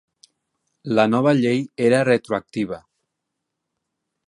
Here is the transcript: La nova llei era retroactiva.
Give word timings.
La 0.99 1.05
nova 1.15 1.33
llei 1.41 1.61
era 1.89 2.01
retroactiva. 2.11 2.83